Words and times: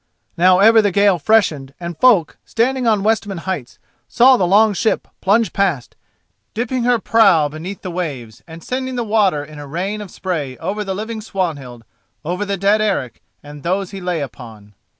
Now 0.35 0.57
ever 0.57 0.81
the 0.81 0.89
gale 0.89 1.19
freshened 1.19 1.75
and 1.79 1.95
folk, 1.95 2.39
standing 2.43 2.87
on 2.87 3.03
Westman 3.03 3.37
Heights, 3.37 3.77
saw 4.07 4.35
the 4.35 4.47
long 4.47 4.73
ship 4.73 5.07
plunge 5.21 5.53
past, 5.53 5.95
dipping 6.55 6.85
her 6.85 6.97
prow 6.97 7.49
beneath 7.49 7.83
the 7.83 7.91
waves 7.91 8.41
and 8.47 8.63
sending 8.63 8.95
the 8.95 9.03
water 9.03 9.43
in 9.45 9.59
a 9.59 9.67
rain 9.67 10.01
of 10.01 10.09
spray 10.09 10.57
over 10.57 10.83
the 10.83 10.95
living 10.95 11.21
Swanhild, 11.21 11.83
over 12.25 12.45
the 12.45 12.57
dead 12.57 12.81
Eric 12.81 13.21
and 13.43 13.61
those 13.61 13.91
he 13.91 14.01
lay 14.01 14.21
upon. 14.21 14.73